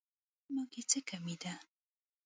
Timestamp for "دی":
1.41-1.53